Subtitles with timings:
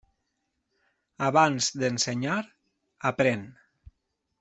[1.29, 2.41] Abans d'ensenyar,
[3.15, 3.51] aprén.